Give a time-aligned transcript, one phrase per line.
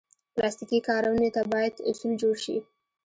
[0.33, 2.57] پلاستيکي کارونې ته باید اصول جوړ شي.